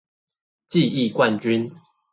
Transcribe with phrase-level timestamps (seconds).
[0.67, 1.75] 記憶冠軍